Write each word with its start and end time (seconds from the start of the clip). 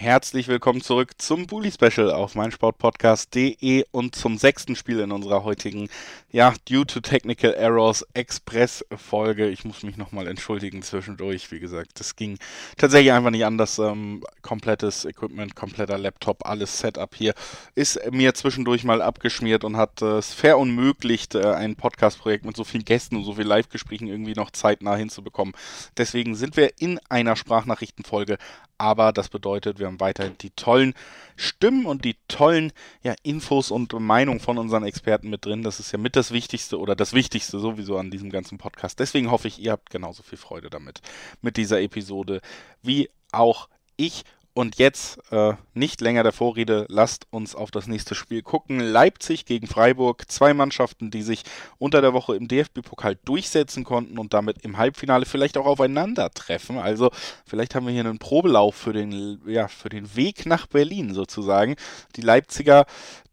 Herzlich 0.00 0.46
willkommen 0.46 0.80
zurück 0.80 1.20
zum 1.20 1.48
Bully 1.48 1.72
Special 1.72 2.12
auf 2.12 2.36
meinsportpodcast.de 2.36 3.84
und 3.90 4.14
zum 4.14 4.38
sechsten 4.38 4.76
Spiel 4.76 5.00
in 5.00 5.10
unserer 5.10 5.42
heutigen, 5.42 5.88
ja, 6.30 6.54
Due 6.68 6.86
to 6.86 7.00
Technical 7.00 7.52
Errors 7.52 8.06
Express 8.14 8.84
Folge. 8.94 9.48
Ich 9.48 9.64
muss 9.64 9.82
mich 9.82 9.96
nochmal 9.96 10.28
entschuldigen 10.28 10.82
zwischendurch. 10.82 11.50
Wie 11.50 11.58
gesagt, 11.58 11.98
das 11.98 12.14
ging 12.14 12.38
tatsächlich 12.76 13.10
einfach 13.10 13.30
nicht 13.30 13.44
anders. 13.44 13.80
Ähm, 13.80 14.22
komplettes 14.40 15.04
Equipment, 15.04 15.56
kompletter 15.56 15.98
Laptop, 15.98 16.46
alles 16.46 16.78
Setup 16.78 17.12
hier 17.16 17.34
ist 17.74 17.98
mir 18.12 18.34
zwischendurch 18.34 18.84
mal 18.84 19.02
abgeschmiert 19.02 19.64
und 19.64 19.76
hat 19.76 20.00
äh, 20.00 20.18
es 20.18 20.32
verunmöglicht, 20.32 21.34
äh, 21.34 21.44
ein 21.44 21.74
Podcast-Projekt 21.74 22.44
mit 22.44 22.56
so 22.56 22.62
vielen 22.62 22.84
Gästen 22.84 23.16
und 23.16 23.24
so 23.24 23.34
vielen 23.34 23.48
Live-Gesprächen 23.48 24.06
irgendwie 24.06 24.34
noch 24.34 24.52
zeitnah 24.52 24.94
hinzubekommen. 24.94 25.54
Deswegen 25.96 26.36
sind 26.36 26.56
wir 26.56 26.70
in 26.78 27.00
einer 27.08 27.34
Sprachnachrichtenfolge 27.34 28.38
aber 28.78 29.12
das 29.12 29.28
bedeutet, 29.28 29.78
wir 29.78 29.86
haben 29.86 30.00
weiterhin 30.00 30.38
die 30.38 30.50
tollen 30.50 30.94
Stimmen 31.36 31.84
und 31.84 32.04
die 32.04 32.16
tollen 32.28 32.72
ja, 33.02 33.14
Infos 33.22 33.70
und 33.70 33.92
Meinungen 33.92 34.40
von 34.40 34.56
unseren 34.56 34.84
Experten 34.84 35.30
mit 35.30 35.44
drin. 35.44 35.62
Das 35.62 35.80
ist 35.80 35.92
ja 35.92 35.98
mit 35.98 36.16
das 36.16 36.30
Wichtigste 36.30 36.78
oder 36.78 36.94
das 36.94 37.12
Wichtigste 37.12 37.58
sowieso 37.58 37.98
an 37.98 38.10
diesem 38.10 38.30
ganzen 38.30 38.56
Podcast. 38.56 39.00
Deswegen 39.00 39.30
hoffe 39.30 39.48
ich, 39.48 39.58
ihr 39.58 39.72
habt 39.72 39.90
genauso 39.90 40.22
viel 40.22 40.38
Freude 40.38 40.70
damit, 40.70 41.00
mit 41.42 41.56
dieser 41.56 41.80
Episode, 41.80 42.40
wie 42.82 43.10
auch 43.32 43.68
ich. 43.96 44.24
Und 44.58 44.76
jetzt 44.78 45.20
äh, 45.30 45.52
nicht 45.74 46.00
länger 46.00 46.24
der 46.24 46.32
Vorrede, 46.32 46.84
lasst 46.88 47.28
uns 47.30 47.54
auf 47.54 47.70
das 47.70 47.86
nächste 47.86 48.16
Spiel 48.16 48.42
gucken. 48.42 48.80
Leipzig 48.80 49.44
gegen 49.44 49.68
Freiburg, 49.68 50.28
zwei 50.28 50.52
Mannschaften, 50.52 51.12
die 51.12 51.22
sich 51.22 51.44
unter 51.78 52.00
der 52.00 52.12
Woche 52.12 52.34
im 52.34 52.48
DFB-Pokal 52.48 53.20
durchsetzen 53.24 53.84
konnten 53.84 54.18
und 54.18 54.34
damit 54.34 54.64
im 54.64 54.76
Halbfinale 54.76 55.26
vielleicht 55.26 55.58
auch 55.58 55.66
aufeinandertreffen. 55.66 56.76
Also 56.76 57.12
vielleicht 57.46 57.76
haben 57.76 57.86
wir 57.86 57.92
hier 57.92 58.04
einen 58.04 58.18
Probelauf 58.18 58.74
für 58.74 58.92
den, 58.92 59.40
ja, 59.46 59.68
für 59.68 59.90
den 59.90 60.16
Weg 60.16 60.44
nach 60.44 60.66
Berlin 60.66 61.14
sozusagen. 61.14 61.76
Die 62.16 62.22
Leipziger, 62.22 62.86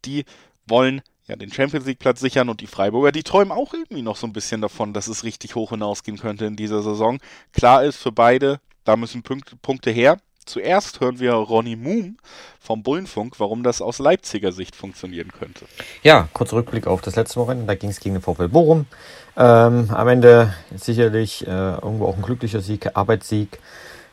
die 0.05 0.25
wollen 0.67 1.01
ja, 1.27 1.35
den 1.35 1.51
Champions 1.51 1.87
League 1.87 1.97
Platz 1.97 2.19
sichern 2.19 2.49
und 2.49 2.61
die 2.61 2.67
Freiburger, 2.67 3.11
die 3.11 3.23
träumen 3.23 3.51
auch 3.51 3.73
irgendwie 3.73 4.03
noch 4.03 4.17
so 4.17 4.27
ein 4.27 4.33
bisschen 4.33 4.61
davon, 4.61 4.93
dass 4.93 5.07
es 5.07 5.23
richtig 5.23 5.55
hoch 5.55 5.71
hinausgehen 5.71 6.19
könnte 6.19 6.45
in 6.45 6.55
dieser 6.55 6.83
Saison. 6.83 7.17
Klar 7.51 7.83
ist 7.83 7.97
für 7.97 8.11
beide, 8.11 8.59
da 8.83 8.95
müssen 8.95 9.23
Punkte 9.23 9.89
her. 9.89 10.19
Zuerst 10.45 10.99
hören 10.99 11.19
wir 11.19 11.33
Ronny 11.33 11.75
Moom 11.75 12.17
vom 12.59 12.83
Bullenfunk, 12.83 13.39
warum 13.39 13.63
das 13.63 13.81
aus 13.81 13.97
Leipziger 13.97 14.51
Sicht 14.51 14.75
funktionieren 14.75 15.31
könnte. 15.31 15.65
Ja, 16.03 16.27
kurzer 16.33 16.57
Rückblick 16.57 16.85
auf 16.85 17.01
das 17.01 17.15
letzte 17.15 17.39
Wochenende. 17.39 17.65
Da 17.65 17.75
ging 17.75 17.89
es 17.89 17.99
gegen 17.99 18.15
den 18.15 18.21
VfL 18.21 18.49
Bochum. 18.49 18.85
Ähm, 19.35 19.89
am 19.91 20.07
Ende 20.07 20.53
sicherlich 20.75 21.47
äh, 21.47 21.49
irgendwo 21.49 22.05
auch 22.05 22.15
ein 22.15 22.21
glücklicher 22.21 22.61
Sieg, 22.61 22.95
Arbeitssieg. 22.95 23.59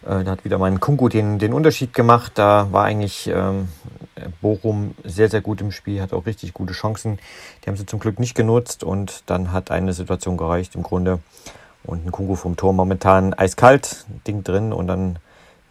Äh, 0.07 0.25
da 0.25 0.31
hat 0.33 0.45
wieder 0.47 0.57
mein 0.57 0.81
Kungu 0.81 1.11
den, 1.11 1.39
den 1.39 1.53
Unterschied 1.53 1.93
gemacht. 1.93 2.33
Da 2.37 2.69
war 2.73 2.85
eigentlich 2.85 3.29
ähm, 3.29 3.69
Bochum 4.41 4.95
sehr, 5.05 5.29
sehr 5.29 5.43
gut 5.43 5.61
im 5.61 5.71
Spiel, 5.71 6.01
hat 6.01 6.15
auch 6.15 6.25
richtig 6.25 6.55
gute 6.55 6.73
Chancen. 6.73 7.19
Die 7.63 7.69
haben 7.69 7.77
sie 7.77 7.87
zum 7.87 8.01
Glück 8.01 8.19
nicht 8.19 8.35
genutzt 8.35 8.85
und 8.85 9.23
dann 9.27 9.53
hat 9.53 9.71
eine 9.71 9.93
Situation 9.93 10.39
gereicht 10.39 10.75
im 10.77 10.83
Grunde. 10.83 11.19
Und 11.85 12.07
ein 12.07 12.13
Kungu 12.13 12.37
vom 12.37 12.57
Tor 12.57 12.73
momentan 12.73 13.35
eiskalt, 13.35 14.07
Ding 14.27 14.45
drin 14.45 14.73
und 14.73 14.87
dann 14.87 15.19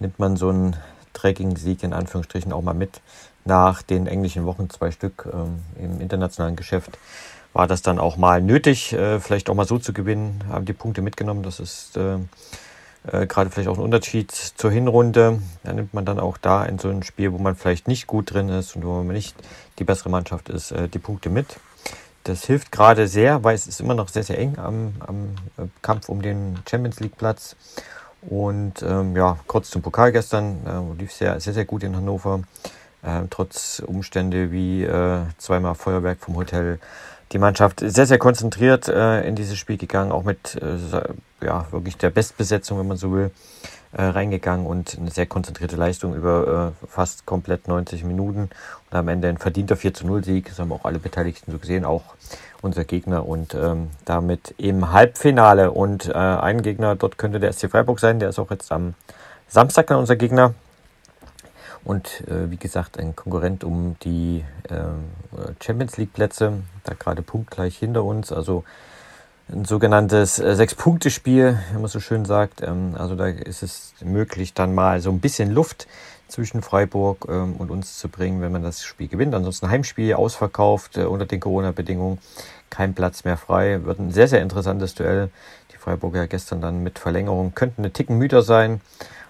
nimmt 0.02 0.20
man 0.20 0.36
so 0.36 0.50
einen 0.50 0.76
dreckigen 1.14 1.56
Sieg 1.56 1.84
in 1.84 1.94
Anführungsstrichen 1.94 2.52
auch 2.52 2.62
mal 2.62 2.74
mit. 2.74 3.02
Nach 3.46 3.82
den 3.82 4.08
englischen 4.08 4.46
Wochen, 4.46 4.70
zwei 4.70 4.92
Stück 4.92 5.28
ähm, 5.32 5.60
im 5.80 6.02
internationalen 6.02 6.56
Geschäft, 6.56 6.98
war 7.54 7.68
das 7.68 7.82
dann 7.82 8.00
auch 8.00 8.18
mal 8.18 8.42
nötig, 8.42 8.94
äh, 8.94 9.20
vielleicht 9.20 9.50
auch 9.50 9.56
mal 9.56 9.66
so 9.66 9.78
zu 9.78 9.94
gewinnen, 9.94 10.44
haben 10.50 10.66
die 10.66 10.74
Punkte 10.74 11.02
mitgenommen. 11.02 11.44
Das 11.44 11.60
ist 11.60 11.98
äh, 11.98 12.18
äh, 13.12 13.26
gerade 13.26 13.50
vielleicht 13.50 13.70
auch 13.70 13.78
ein 13.78 13.84
Unterschied 13.84 14.32
zur 14.32 14.72
Hinrunde. 14.72 15.42
Da 15.64 15.74
nimmt 15.74 15.94
man 15.94 16.06
dann 16.06 16.20
auch 16.20 16.38
da 16.38 16.66
in 16.66 16.78
so 16.80 16.90
ein 16.90 17.04
Spiel, 17.04 17.34
wo 17.34 17.38
man 17.40 17.56
vielleicht 17.56 17.88
nicht 17.88 18.08
gut 18.08 18.34
drin 18.34 18.50
ist 18.50 18.76
und 18.76 18.86
wo 18.86 19.04
man 19.04 19.08
nicht 19.08 19.36
die 19.80 19.84
bessere 19.84 20.10
Mannschaft 20.10 20.50
ist, 20.50 20.72
äh, 20.72 20.88
die 20.88 21.00
Punkte 21.00 21.30
mit. 21.30 21.58
Das 22.24 22.46
hilft 22.46 22.72
gerade 22.72 23.08
sehr, 23.08 23.44
weil 23.44 23.56
es 23.56 23.66
ist 23.66 23.82
immer 23.82 23.96
noch 23.96 24.10
sehr, 24.10 24.24
sehr 24.24 24.38
eng 24.38 24.60
am, 24.60 24.94
am 25.00 25.36
äh, 25.58 25.68
Kampf 25.82 26.08
um 26.10 26.22
den 26.22 26.60
Champions 26.70 27.00
League 27.00 27.18
Platz. 27.18 27.56
Und 28.22 28.84
ähm, 28.84 29.16
ja, 29.16 29.38
kurz 29.48 29.70
zum 29.70 29.82
Pokal 29.82 30.12
gestern, 30.12 30.60
äh, 30.66 31.00
lief 31.00 31.12
sehr, 31.12 31.40
sehr, 31.40 31.54
sehr 31.54 31.66
gut 31.66 31.84
in 31.84 31.96
Hannover. 31.96 32.42
Äh, 33.04 33.24
trotz 33.30 33.82
Umstände 33.86 34.52
wie 34.52 34.84
äh, 34.84 35.22
zweimal 35.38 35.76
Feuerwerk 35.76 36.20
vom 36.20 36.36
Hotel. 36.36 36.80
Die 37.32 37.40
Mannschaft 37.40 37.80
sehr, 37.80 38.06
sehr 38.06 38.20
konzentriert 38.20 38.88
äh, 38.88 39.22
in 39.28 39.36
dieses 39.36 39.58
Spiel 39.58 39.78
gegangen, 39.78 40.12
auch 40.12 40.24
mit 40.24 40.56
äh, 40.62 41.46
ja, 41.46 41.66
wirklich 41.72 41.98
der 41.98 42.10
Bestbesetzung, 42.10 42.78
wenn 42.78 42.88
man 42.88 42.98
so 42.98 43.12
will, 43.14 43.32
äh, 43.94 44.04
reingegangen 44.04 44.66
und 44.66 44.98
eine 45.00 45.12
sehr 45.12 45.26
konzentrierte 45.26 45.76
Leistung 45.76 46.16
über 46.16 46.74
äh, 46.82 46.88
fast 46.88 47.26
komplett 47.26 47.68
90 47.68 48.04
Minuten 48.04 48.50
und 48.90 48.98
am 48.98 49.08
Ende 49.08 49.28
ein 49.28 49.38
verdienter 49.38 49.76
4 49.76 49.94
zu 49.94 50.08
0 50.08 50.24
Sieg. 50.24 50.48
Das 50.48 50.60
haben 50.60 50.72
auch 50.72 50.86
alle 50.86 51.00
Beteiligten 51.00 51.52
so 51.52 51.58
gesehen, 51.58 51.84
auch 51.84 52.04
unser 52.62 52.86
Gegner 52.86 53.28
und 53.28 53.54
ähm, 53.54 53.90
damit 54.06 54.54
im 54.58 54.92
Halbfinale. 54.92 55.72
Und 55.72 56.08
äh, 56.08 56.14
ein 56.14 56.62
Gegner 56.62 56.96
dort 56.96 57.18
könnte 57.18 57.40
der 57.40 57.52
SC 57.52 57.70
Freiburg 57.70 58.00
sein, 58.00 58.20
der 58.20 58.30
ist 58.30 58.40
auch 58.40 58.52
jetzt 58.52 58.72
am 58.72 58.94
Samstag 59.48 59.88
dann 59.88 59.98
unser 59.98 60.16
Gegner. 60.16 60.54
Und 61.84 62.22
äh, 62.28 62.52
wie 62.52 62.58
gesagt, 62.58 63.00
ein 63.00 63.16
Konkurrent 63.16 63.64
um 63.64 63.96
die 64.04 64.46
äh, 64.70 65.64
Champions 65.64 65.98
League 65.98 66.14
Plätze, 66.14 66.54
da 66.84 66.94
gerade 66.94 67.24
punktgleich 67.24 67.78
hinter 67.78 68.04
uns. 68.04 68.32
Also 68.32 68.64
ein 69.52 69.66
sogenanntes 69.66 70.40
äh, 70.40 70.56
Sechs-Punkte-Spiel, 70.56 71.60
wie 71.74 71.80
man 71.80 71.88
so 71.88 72.00
schön 72.00 72.26
sagt. 72.26 72.62
Ähm, 72.62 72.96
also 72.98 73.16
da 73.16 73.28
ist 73.28 73.64
es 73.64 73.94
möglich, 74.04 74.54
dann 74.54 74.74
mal 74.74 75.02
so 75.02 75.10
ein 75.12 75.20
bisschen 75.20 75.52
Luft 75.52 75.88
zwischen 76.28 76.62
Freiburg 76.62 77.28
ähm, 77.30 77.56
und 77.58 77.70
uns 77.70 77.98
zu 77.98 78.08
bringen, 78.08 78.42
wenn 78.42 78.52
man 78.52 78.64
das 78.64 78.84
Spiel 78.84 79.08
gewinnt. 79.08 79.36
Ansonsten 79.36 79.70
Heimspiel 79.70 80.14
ausverkauft 80.14 80.98
äh, 80.98 81.04
unter 81.04 81.26
den 81.26 81.40
Corona-Bedingungen, 81.40 82.20
kein 82.70 82.94
Platz 82.94 83.24
mehr 83.26 83.38
frei. 83.38 83.84
Wird 83.84 84.00
ein 84.00 84.12
sehr, 84.12 84.28
sehr 84.28 84.42
interessantes 84.42 84.96
Duell. 84.96 85.30
Die 85.74 85.78
Freiburger 85.78 86.28
gestern 86.28 86.62
dann 86.62 86.84
mit 86.84 87.00
Verlängerung 87.00 87.54
könnten 87.54 87.82
eine 87.82 87.92
Ticken 87.92 88.18
müder 88.18 88.44
sein, 88.44 88.80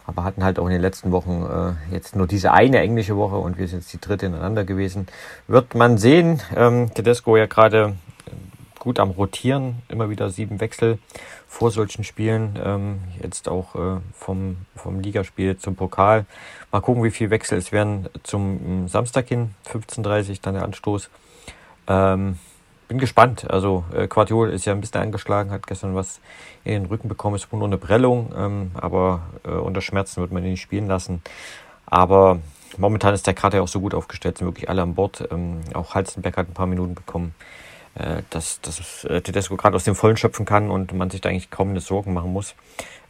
aber 0.06 0.24
hatten 0.24 0.44
halt 0.44 0.59
auch 0.59 0.66
in 0.66 0.74
den 0.74 0.82
letzten 0.82 1.12
Wochen 1.12 1.76
äh, 1.90 1.94
jetzt 1.94 2.16
nur 2.16 2.28
diese 2.28 2.52
eine 2.52 2.80
englische 2.80 3.18
Woche 3.18 3.38
und 3.38 3.58
wir 3.58 3.68
sind 3.68 3.80
jetzt 3.80 3.94
die 3.94 4.02
dritte 4.02 4.28
ineinander 4.28 4.64
gewesen. 4.64 5.08
Wird 5.48 5.74
man 5.74 5.98
sehen. 5.98 6.42
Ähm, 6.56 6.94
Tedesco 6.94 7.36
ja 7.36 7.48
gerade 7.48 7.96
gut 8.81 9.00
am 9.00 9.12
Rotieren, 9.12 9.75
immer 9.90 10.09
wieder 10.09 10.31
sieben 10.31 10.59
Wechsel 10.59 10.97
vor 11.47 11.69
solchen 11.69 12.03
Spielen. 12.03 12.59
Ähm, 12.62 13.00
jetzt 13.22 13.47
auch 13.47 13.75
äh, 13.75 14.00
vom, 14.12 14.58
vom 14.75 15.00
Ligaspiel 15.00 15.56
zum 15.56 15.75
Pokal. 15.75 16.25
Mal 16.72 16.81
gucken, 16.81 17.03
wie 17.03 17.12
viele 17.12 17.30
Wechsel 17.30 17.59
es 17.59 17.72
werden 17.72 18.09
zum 18.24 18.59
ähm, 18.66 18.88
Samstag 18.88 19.28
hin, 19.28 19.53
15.30 19.72 20.30
Uhr, 20.30 20.36
dann 20.41 20.56
der 20.56 20.64
Anstoß. 20.64 21.12
Ähm, 21.88 22.40
bin 22.88 22.97
gespannt. 22.97 23.50
Also 23.52 23.86
äh, 23.94 24.08
Quartiol 24.08 24.50
ist 24.50 24.66
ja 24.66 24.74
ein 24.74 24.81
bisschen 24.81 25.02
angeschlagen, 25.02 25.52
hat 25.52 25.68
gestern 25.68 25.94
was 25.94 26.20
in 26.64 26.74
den 26.74 26.86
Rücken 26.88 27.08
bekommen, 27.08 27.36
ist 27.36 27.52
wohl 27.52 27.59
nur 27.59 27.68
eine 27.68 27.78
Prellung, 27.78 28.34
ähm, 28.36 28.72
aber 28.74 29.22
äh, 29.44 29.52
unter 29.52 29.81
Schmerzen 29.81 30.22
wird 30.22 30.31
man 30.31 30.44
ihn 30.44 30.52
nicht 30.52 30.62
spielen 30.62 30.88
lassen. 30.88 31.22
Aber 31.86 32.40
momentan 32.78 33.14
ist 33.14 33.28
der 33.28 33.36
Kader 33.36 33.58
ja 33.58 33.62
auch 33.62 33.68
so 33.68 33.80
gut 33.80 33.94
aufgestellt, 33.94 34.40
sind 34.40 34.47
wirklich 34.47 34.70
alle 34.70 34.81
an 34.81 34.96
Bord. 34.96 35.24
Ähm, 35.31 35.62
auch 35.75 35.94
Halstenberg 35.94 36.36
hat 36.36 36.50
ein 36.50 36.56
paar 36.56 36.66
Minuten 36.66 36.96
bekommen 36.96 37.36
äh, 37.96 38.22
dass, 38.29 38.62
dass 38.62 39.03
äh, 39.06 39.22
Tedesco 39.22 39.57
gerade 39.57 39.75
aus 39.75 39.84
dem 39.84 39.96
Vollen 39.96 40.18
schöpfen 40.18 40.46
kann 40.46 40.69
und 40.69 40.94
man 40.94 41.09
sich 41.09 41.22
da 41.22 41.29
eigentlich 41.29 41.52
kaum 41.52 41.69
eine 41.69 41.81
Sorgen 41.81 42.13
machen 42.13 42.31
muss. 42.31 42.56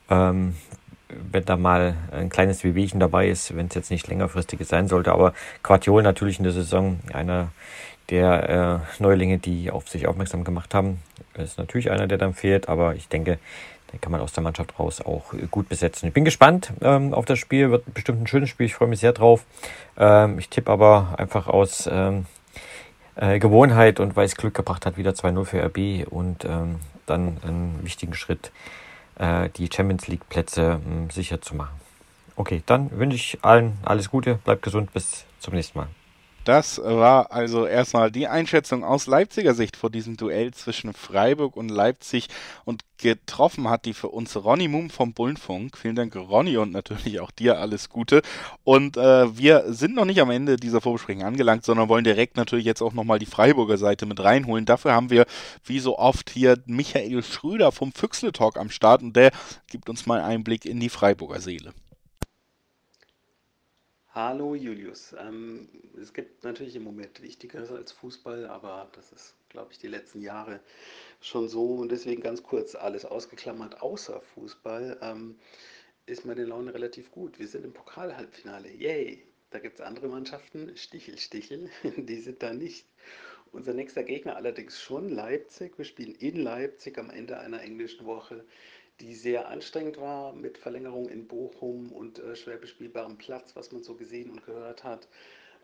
Ähm, 0.09 0.55
wenn 1.31 1.45
da 1.45 1.57
mal 1.57 1.95
ein 2.11 2.29
kleines 2.29 2.63
Wehwehchen 2.63 2.99
dabei 2.99 3.27
ist, 3.27 3.55
wenn 3.55 3.67
es 3.67 3.75
jetzt 3.75 3.91
nicht 3.91 4.07
längerfristiges 4.07 4.69
sein 4.69 4.87
sollte. 4.87 5.11
Aber 5.11 5.33
Quartiol 5.61 6.03
natürlich 6.03 6.37
in 6.37 6.43
der 6.43 6.53
Saison 6.53 6.99
einer 7.13 7.49
der 8.09 8.83
äh, 8.99 9.01
Neulinge, 9.03 9.37
die 9.37 9.71
auf 9.71 9.89
sich 9.89 10.07
aufmerksam 10.07 10.43
gemacht 10.43 10.73
haben, 10.73 11.01
ist 11.35 11.57
natürlich 11.57 11.91
einer, 11.91 12.07
der 12.07 12.17
dann 12.17 12.33
fehlt. 12.33 12.69
Aber 12.69 12.95
ich 12.95 13.07
denke, 13.07 13.39
den 13.91 14.01
kann 14.01 14.11
man 14.11 14.21
aus 14.21 14.33
der 14.33 14.43
Mannschaft 14.43 14.79
raus 14.79 15.01
auch 15.01 15.33
gut 15.49 15.69
besetzen. 15.69 16.07
Ich 16.07 16.13
bin 16.13 16.25
gespannt 16.25 16.71
ähm, 16.81 17.13
auf 17.13 17.25
das 17.25 17.39
Spiel, 17.39 17.71
wird 17.71 17.93
bestimmt 17.93 18.21
ein 18.21 18.27
schönes 18.27 18.49
Spiel. 18.49 18.65
Ich 18.65 18.75
freue 18.75 18.87
mich 18.87 18.99
sehr 18.99 19.13
drauf. 19.13 19.45
Ähm, 19.97 20.39
ich 20.39 20.49
tippe 20.49 20.71
aber 20.71 21.15
einfach 21.17 21.47
aus 21.47 21.89
ähm, 21.91 22.25
äh, 23.15 23.39
Gewohnheit 23.39 23.99
und 23.99 24.15
weil 24.15 24.25
es 24.25 24.35
Glück 24.35 24.53
gebracht 24.53 24.85
hat, 24.85 24.97
wieder 24.97 25.11
2-0 25.11 25.45
für 25.45 25.63
RB 25.63 26.11
und 26.11 26.45
ähm, 26.45 26.79
dann 27.05 27.37
einen 27.43 27.79
wichtigen 27.83 28.13
Schritt, 28.13 28.51
äh, 29.19 29.49
die 29.49 29.69
Champions 29.71 30.07
League 30.07 30.27
Plätze 30.29 30.79
äh, 30.79 31.11
sicher 31.11 31.41
zu 31.41 31.55
machen. 31.55 31.79
Okay, 32.35 32.63
dann 32.65 32.89
wünsche 32.91 33.15
ich 33.15 33.39
allen 33.41 33.77
alles 33.83 34.09
Gute, 34.09 34.35
bleibt 34.35 34.63
gesund, 34.63 34.93
bis 34.93 35.25
zum 35.39 35.53
nächsten 35.53 35.77
Mal. 35.79 35.87
Das 36.43 36.79
war 36.83 37.31
also 37.31 37.67
erstmal 37.67 38.11
die 38.11 38.27
Einschätzung 38.27 38.83
aus 38.83 39.05
Leipziger 39.05 39.53
Sicht 39.53 39.77
vor 39.77 39.91
diesem 39.91 40.17
Duell 40.17 40.51
zwischen 40.55 40.91
Freiburg 40.91 41.55
und 41.55 41.69
Leipzig 41.69 42.29
und 42.65 42.83
getroffen 42.97 43.69
hat 43.69 43.85
die 43.85 43.93
für 43.93 44.07
uns 44.07 44.35
Ronny 44.35 44.67
Mum 44.67 44.89
vom 44.89 45.13
Bullenfunk. 45.13 45.77
Vielen 45.77 45.95
Dank 45.95 46.15
Ronny 46.15 46.57
und 46.57 46.71
natürlich 46.71 47.19
auch 47.19 47.29
dir 47.29 47.59
alles 47.59 47.89
Gute. 47.89 48.23
Und 48.63 48.97
äh, 48.97 49.37
wir 49.37 49.71
sind 49.71 49.93
noch 49.93 50.05
nicht 50.05 50.19
am 50.19 50.31
Ende 50.31 50.55
dieser 50.55 50.81
Vorbesprechung 50.81 51.23
angelangt, 51.23 51.63
sondern 51.63 51.89
wollen 51.89 52.03
direkt 52.03 52.37
natürlich 52.37 52.65
jetzt 52.65 52.81
auch 52.81 52.93
nochmal 52.93 53.19
die 53.19 53.27
Freiburger 53.27 53.77
Seite 53.77 54.07
mit 54.07 54.19
reinholen. 54.19 54.65
Dafür 54.65 54.93
haben 54.93 55.11
wir 55.11 55.27
wie 55.63 55.79
so 55.79 55.99
oft 55.99 56.31
hier 56.31 56.57
Michael 56.65 57.21
Schröder 57.21 57.71
vom 57.71 57.91
Füchsle 57.91 58.31
Talk 58.31 58.57
am 58.57 58.71
Start 58.71 59.03
und 59.03 59.15
der 59.15 59.31
gibt 59.67 59.89
uns 59.89 60.07
mal 60.07 60.21
einen 60.21 60.43
Blick 60.43 60.65
in 60.65 60.79
die 60.79 60.89
Freiburger 60.89 61.39
Seele. 61.39 61.71
Hallo 64.13 64.55
Julius. 64.55 65.15
Ähm, 65.17 65.69
es 65.97 66.11
gibt 66.11 66.43
natürlich 66.43 66.75
im 66.75 66.83
Moment 66.83 67.21
Wichtigeres 67.21 67.71
als 67.71 67.93
Fußball, 67.93 68.45
aber 68.45 68.89
das 68.93 69.13
ist, 69.13 69.35
glaube 69.47 69.71
ich, 69.71 69.77
die 69.77 69.87
letzten 69.87 70.19
Jahre 70.19 70.59
schon 71.21 71.47
so 71.47 71.75
und 71.75 71.93
deswegen 71.93 72.21
ganz 72.21 72.43
kurz 72.43 72.75
alles 72.75 73.05
ausgeklammert 73.05 73.81
außer 73.81 74.19
Fußball. 74.19 74.97
Ähm, 75.01 75.39
ist 76.07 76.25
meine 76.25 76.43
Laune 76.43 76.73
relativ 76.73 77.09
gut. 77.11 77.39
Wir 77.39 77.47
sind 77.47 77.63
im 77.63 77.71
Pokal-Halbfinale. 77.71 78.69
Yay! 78.73 79.23
Da 79.49 79.59
gibt 79.59 79.79
es 79.79 79.85
andere 79.85 80.09
Mannschaften, 80.09 80.75
Stichel, 80.75 81.17
Stichel, 81.17 81.69
die 81.95 82.19
sind 82.19 82.43
da 82.43 82.53
nicht. 82.53 82.85
Unser 83.53 83.73
nächster 83.73 84.03
Gegner 84.03 84.35
allerdings 84.35 84.81
schon 84.81 85.07
Leipzig. 85.07 85.77
Wir 85.77 85.85
spielen 85.85 86.15
in 86.15 86.35
Leipzig 86.35 86.97
am 86.97 87.09
Ende 87.11 87.39
einer 87.39 87.61
englischen 87.61 88.05
Woche 88.05 88.43
die 89.01 89.15
sehr 89.15 89.49
anstrengend 89.49 89.99
war 89.99 90.33
mit 90.33 90.57
Verlängerung 90.57 91.09
in 91.09 91.27
Bochum 91.27 91.91
und 91.91 92.19
äh, 92.19 92.35
schwer 92.35 92.57
bespielbarem 92.57 93.17
Platz, 93.17 93.55
was 93.55 93.71
man 93.71 93.83
so 93.83 93.95
gesehen 93.95 94.29
und 94.31 94.45
gehört 94.45 94.83
hat. 94.83 95.07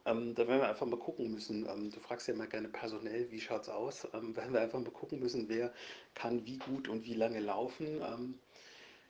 Ähm, 0.06 0.34
da 0.36 0.48
werden 0.48 0.62
wir 0.62 0.70
einfach 0.70 0.86
mal 0.86 0.98
gucken 1.00 1.32
müssen. 1.32 1.68
Ähm, 1.68 1.92
du 1.92 2.00
fragst 2.00 2.28
ja 2.28 2.34
immer 2.34 2.48
gerne 2.48 2.70
personell, 2.70 3.30
wie 3.30 3.42
schaut 3.42 3.64
es 3.64 3.70
aus? 3.70 4.08
Ähm, 4.14 4.36
werden 4.36 4.54
wir 4.54 4.62
einfach 4.62 4.80
mal 4.80 4.90
gucken 4.92 5.20
müssen, 5.20 5.50
wer 5.50 5.74
kann 6.16 6.46
wie 6.46 6.58
gut 6.58 6.88
und 6.88 7.06
wie 7.06 7.14
lange 7.14 7.40
laufen. 7.40 8.02
Ähm, 8.02 8.40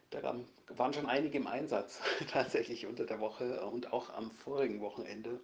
da 0.10 0.36
waren 0.70 0.94
schon 0.94 1.06
einige 1.06 1.38
im 1.38 1.48
Einsatz 1.48 2.02
tatsächlich 2.32 2.86
unter 2.86 3.06
der 3.06 3.20
Woche 3.20 3.66
und 3.66 3.94
auch 3.94 4.10
am 4.12 4.32
vorigen 4.32 4.82
Wochenende. 4.82 5.42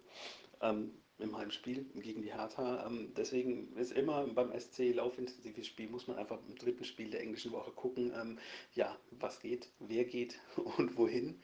Ähm, 0.60 0.92
im 1.18 1.36
Heimspiel 1.36 1.84
gegen 1.94 2.22
die 2.22 2.32
Hertha. 2.32 2.86
Ähm, 2.86 3.12
deswegen 3.16 3.76
ist 3.76 3.92
immer 3.92 4.26
beim 4.26 4.52
SC 4.58 4.92
laufintensives 4.94 5.66
Spiel, 5.66 5.88
muss 5.88 6.08
man 6.08 6.16
einfach 6.16 6.38
im 6.48 6.56
dritten 6.56 6.84
Spiel 6.84 7.10
der 7.10 7.20
englischen 7.20 7.52
Woche 7.52 7.70
gucken, 7.70 8.12
ähm, 8.20 8.38
ja, 8.74 8.96
was 9.12 9.40
geht, 9.40 9.68
wer 9.78 10.04
geht 10.04 10.40
und 10.78 10.96
wohin. 10.96 11.40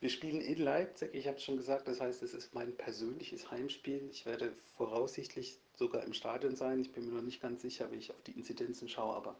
Wir 0.00 0.10
spielen 0.10 0.40
in 0.40 0.58
Leipzig, 0.58 1.12
ich 1.12 1.26
habe 1.26 1.38
es 1.38 1.42
schon 1.42 1.56
gesagt, 1.56 1.88
das 1.88 2.00
heißt, 2.00 2.22
es 2.22 2.32
ist 2.32 2.54
mein 2.54 2.76
persönliches 2.76 3.50
Heimspiel. 3.50 4.08
Ich 4.12 4.26
werde 4.26 4.52
voraussichtlich 4.76 5.58
sogar 5.74 6.04
im 6.04 6.12
Stadion 6.12 6.54
sein. 6.54 6.80
Ich 6.80 6.92
bin 6.92 7.06
mir 7.06 7.14
noch 7.14 7.22
nicht 7.22 7.40
ganz 7.40 7.62
sicher, 7.62 7.90
wie 7.90 7.96
ich 7.96 8.12
auf 8.12 8.22
die 8.22 8.32
Inzidenzen 8.32 8.88
schaue, 8.88 9.16
aber 9.16 9.36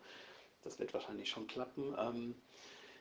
das 0.63 0.81
wird 0.81 0.93
wahrscheinlich 0.95 1.29
schon 1.31 1.47
klappen. 1.47 1.95
Ähm, 1.97 2.35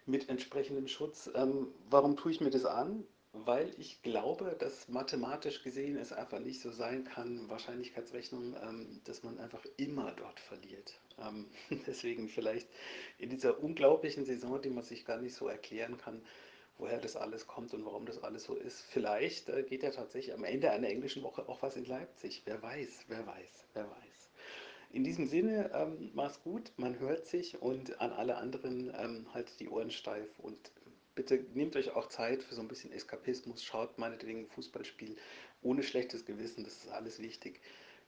mit 0.07 0.29
entsprechendem 0.29 0.87
Schutz. 0.87 1.29
Ähm, 1.35 1.67
warum 1.89 2.15
tue 2.15 2.31
ich 2.31 2.41
mir 2.41 2.49
das 2.49 2.65
an? 2.65 3.03
weil 3.45 3.73
ich 3.77 4.01
glaube, 4.01 4.55
dass 4.57 4.87
mathematisch 4.87 5.63
gesehen 5.63 5.97
es 5.97 6.11
einfach 6.11 6.39
nicht 6.39 6.61
so 6.61 6.71
sein 6.71 7.03
kann, 7.03 7.49
Wahrscheinlichkeitsrechnung, 7.49 8.55
ähm, 8.63 9.01
dass 9.03 9.23
man 9.23 9.39
einfach 9.39 9.65
immer 9.77 10.11
dort 10.13 10.39
verliert. 10.39 10.99
Ähm, 11.19 11.47
deswegen 11.87 12.29
vielleicht 12.29 12.67
in 13.17 13.29
dieser 13.29 13.61
unglaublichen 13.61 14.25
Saison, 14.25 14.61
die 14.61 14.69
man 14.69 14.83
sich 14.83 15.05
gar 15.05 15.19
nicht 15.19 15.35
so 15.35 15.47
erklären 15.47 15.97
kann, 15.97 16.21
woher 16.77 16.99
das 16.99 17.15
alles 17.15 17.47
kommt 17.47 17.73
und 17.73 17.85
warum 17.85 18.05
das 18.05 18.23
alles 18.23 18.43
so 18.43 18.55
ist. 18.55 18.81
Vielleicht 18.81 19.49
äh, 19.49 19.63
geht 19.63 19.83
ja 19.83 19.91
tatsächlich 19.91 20.33
am 20.33 20.43
Ende 20.43 20.71
einer 20.71 20.89
englischen 20.89 21.23
Woche 21.23 21.47
auch 21.47 21.61
was 21.61 21.75
in 21.75 21.85
Leipzig. 21.85 22.43
Wer 22.45 22.61
weiß, 22.61 23.05
wer 23.07 23.25
weiß, 23.25 23.65
wer 23.73 23.89
weiß. 23.89 24.29
In 24.91 25.03
diesem 25.03 25.27
Sinne, 25.27 25.71
ähm, 25.73 26.11
mach's 26.13 26.41
gut, 26.43 26.71
man 26.77 26.99
hört 26.99 27.27
sich 27.27 27.61
und 27.61 27.99
an 27.99 28.11
alle 28.11 28.37
anderen 28.37 28.91
ähm, 28.97 29.25
halt 29.33 29.59
die 29.59 29.69
Ohren 29.69 29.91
steif 29.91 30.27
und 30.39 30.57
bitte 31.13 31.43
nehmt 31.53 31.75
euch 31.75 31.95
auch 31.95 32.07
Zeit 32.09 32.43
für 32.43 32.55
so 32.55 32.61
ein 32.61 32.67
bisschen 32.67 32.91
Eskapismus, 32.91 33.63
schaut 33.63 33.97
meinetwegen 33.97 34.41
ein 34.41 34.47
Fußballspiel 34.47 35.17
ohne 35.61 35.83
schlechtes 35.83 36.25
Gewissen, 36.25 36.63
das 36.63 36.73
ist 36.83 36.89
alles 36.89 37.19
wichtig 37.19 37.59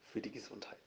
für 0.01 0.21
die 0.21 0.31
Gesundheit. 0.31 0.77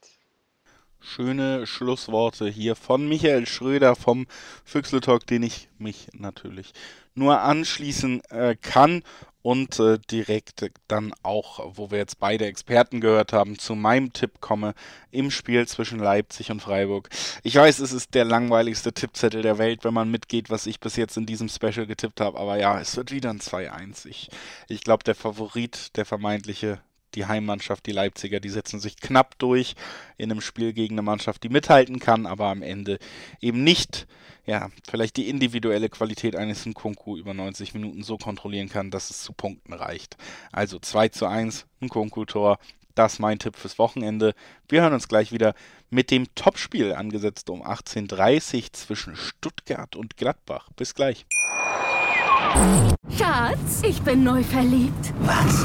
Schöne 1.00 1.66
Schlussworte 1.66 2.48
hier 2.48 2.76
von 2.76 3.08
Michael 3.08 3.46
Schröder 3.46 3.96
vom 3.96 4.26
Füchsle 4.64 5.00
Talk, 5.00 5.26
den 5.26 5.42
ich 5.42 5.68
mich 5.76 6.06
natürlich 6.12 6.72
nur 7.14 7.40
anschließen 7.40 8.22
äh, 8.30 8.56
kann 8.60 9.02
und 9.42 9.78
äh, 9.80 9.98
direkt 10.10 10.70
dann 10.88 11.12
auch, 11.22 11.76
wo 11.76 11.90
wir 11.90 11.98
jetzt 11.98 12.18
beide 12.18 12.46
Experten 12.46 13.00
gehört 13.00 13.32
haben, 13.32 13.58
zu 13.58 13.74
meinem 13.74 14.12
Tipp 14.12 14.40
komme 14.40 14.74
im 15.10 15.30
Spiel 15.30 15.66
zwischen 15.66 15.98
Leipzig 15.98 16.50
und 16.50 16.60
Freiburg. 16.60 17.08
Ich 17.42 17.56
weiß, 17.56 17.80
es 17.80 17.92
ist 17.92 18.14
der 18.14 18.24
langweiligste 18.24 18.92
Tippzettel 18.92 19.42
der 19.42 19.58
Welt, 19.58 19.84
wenn 19.84 19.94
man 19.94 20.10
mitgeht, 20.10 20.50
was 20.50 20.66
ich 20.66 20.80
bis 20.80 20.96
jetzt 20.96 21.16
in 21.16 21.26
diesem 21.26 21.48
Special 21.48 21.86
getippt 21.86 22.20
habe, 22.20 22.38
aber 22.38 22.56
ja, 22.56 22.80
es 22.80 22.96
wird 22.96 23.10
wieder 23.10 23.30
ein 23.30 23.40
2-1. 23.40 24.06
Ich, 24.06 24.30
ich 24.68 24.82
glaube, 24.82 25.04
der 25.04 25.14
Favorit, 25.14 25.96
der 25.96 26.06
vermeintliche 26.06 26.80
die 27.14 27.26
Heimmannschaft, 27.26 27.86
die 27.86 27.92
Leipziger, 27.92 28.40
die 28.40 28.48
setzen 28.48 28.80
sich 28.80 28.96
knapp 28.96 29.38
durch 29.38 29.74
in 30.16 30.30
einem 30.30 30.40
Spiel 30.40 30.72
gegen 30.72 30.94
eine 30.94 31.02
Mannschaft, 31.02 31.42
die 31.42 31.48
mithalten 31.48 31.98
kann, 31.98 32.26
aber 32.26 32.46
am 32.46 32.62
Ende 32.62 32.98
eben 33.40 33.64
nicht, 33.64 34.06
ja, 34.44 34.70
vielleicht 34.88 35.16
die 35.16 35.28
individuelle 35.28 35.88
Qualität 35.88 36.36
eines 36.36 36.66
Nkunku 36.66 37.16
über 37.16 37.34
90 37.34 37.74
Minuten 37.74 38.02
so 38.02 38.16
kontrollieren 38.16 38.68
kann, 38.68 38.90
dass 38.90 39.10
es 39.10 39.22
zu 39.22 39.32
Punkten 39.32 39.72
reicht. 39.72 40.16
Also 40.50 40.78
2 40.78 41.08
zu 41.08 41.26
1, 41.26 41.66
Nkunku-Tor, 41.80 42.58
das 42.94 43.14
ist 43.14 43.18
mein 43.20 43.38
Tipp 43.38 43.56
fürs 43.56 43.78
Wochenende. 43.78 44.34
Wir 44.68 44.82
hören 44.82 44.92
uns 44.92 45.08
gleich 45.08 45.32
wieder 45.32 45.54
mit 45.90 46.10
dem 46.10 46.26
Topspiel 46.34 46.92
angesetzt 46.92 47.50
um 47.50 47.62
18.30 47.62 48.56
Uhr 48.56 48.72
zwischen 48.72 49.16
Stuttgart 49.16 49.96
und 49.96 50.16
Gladbach. 50.16 50.68
Bis 50.76 50.94
gleich. 50.94 51.26
Schatz, 53.16 53.82
ich 53.82 54.02
bin 54.02 54.24
neu 54.24 54.42
verliebt. 54.42 55.14
Was? 55.20 55.64